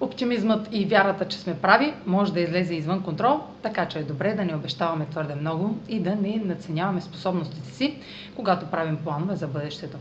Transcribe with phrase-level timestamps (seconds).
[0.00, 4.34] Оптимизмът и вярата, че сме прави, може да излезе извън контрол, така че е добре
[4.34, 7.98] да не обещаваме твърде много и да не наценяваме способностите си,
[8.36, 9.96] когато правим планове за бъдещето.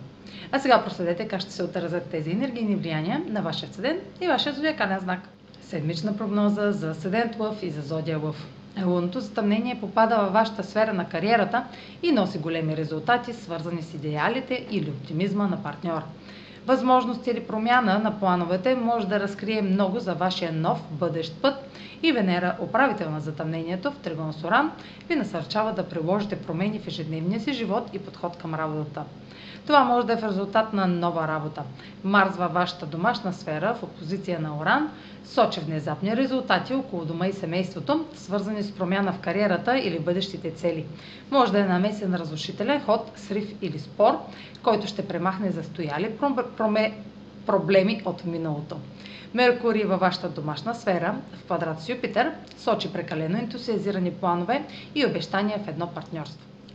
[0.52, 4.54] А сега проследете как ще се отразят тези енергийни влияния на вашия седент и вашия
[4.54, 5.20] зодиакален знак.
[5.62, 8.48] Седмична прогноза за седент Лъв и за зодия Лъв.
[8.86, 11.64] Лунното затъмнение попада във вашата сфера на кариерата
[12.04, 16.02] и носи големи резултати, свързани с идеалите или оптимизма на партньор.
[16.66, 21.56] Възможност или промяна на плановете може да разкрие много за вашия нов бъдещ път
[22.04, 24.72] и Венера, управител на затъмнението в Тригон Соран,
[25.10, 29.04] ви насърчава да приложите промени в ежедневния си живот и подход към работата.
[29.68, 31.64] Това може да е в резултат на нова работа.
[32.04, 34.90] Марс във вашата домашна сфера в опозиция на Оран
[35.26, 40.86] сочи внезапни резултати около дома и семейството, свързани с промяна в кариерата или бъдещите цели.
[41.32, 44.20] Може да е намесен разрушителен ход, срив или спор,
[44.64, 46.18] който ще премахне застояли
[47.46, 48.78] проблеми от миналото.
[49.34, 54.66] Меркурий във вашата домашна сфера, в квадрат с Юпитер, сочи прекалено ентусиазирани планове
[54.96, 56.45] и обещания в едно партньорство.